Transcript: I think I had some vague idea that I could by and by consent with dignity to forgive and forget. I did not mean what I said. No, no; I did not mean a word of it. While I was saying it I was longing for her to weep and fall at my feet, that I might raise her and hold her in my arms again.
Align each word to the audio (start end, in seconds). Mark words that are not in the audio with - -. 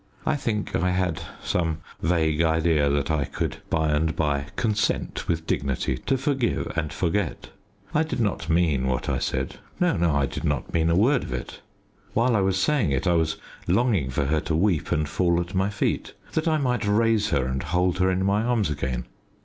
I 0.25 0.35
think 0.35 0.75
I 0.75 0.89
had 0.89 1.21
some 1.43 1.81
vague 2.01 2.41
idea 2.41 2.89
that 2.89 3.11
I 3.11 3.23
could 3.23 3.57
by 3.69 3.89
and 3.91 4.15
by 4.15 4.47
consent 4.55 5.27
with 5.27 5.45
dignity 5.45 5.95
to 5.95 6.17
forgive 6.17 6.73
and 6.75 6.91
forget. 6.91 7.51
I 7.93 8.01
did 8.01 8.19
not 8.19 8.49
mean 8.49 8.87
what 8.87 9.07
I 9.09 9.19
said. 9.19 9.57
No, 9.79 9.95
no; 9.97 10.15
I 10.15 10.25
did 10.25 10.43
not 10.43 10.73
mean 10.73 10.89
a 10.89 10.95
word 10.95 11.21
of 11.23 11.31
it. 11.33 11.59
While 12.15 12.35
I 12.35 12.41
was 12.41 12.57
saying 12.59 12.89
it 12.91 13.05
I 13.05 13.13
was 13.13 13.37
longing 13.67 14.09
for 14.09 14.25
her 14.25 14.39
to 14.39 14.55
weep 14.55 14.91
and 14.91 15.07
fall 15.07 15.39
at 15.39 15.53
my 15.53 15.69
feet, 15.69 16.15
that 16.31 16.47
I 16.47 16.57
might 16.57 16.87
raise 16.87 17.29
her 17.29 17.45
and 17.45 17.61
hold 17.61 17.99
her 17.99 18.09
in 18.09 18.25
my 18.25 18.41
arms 18.41 18.71
again. 18.71 19.05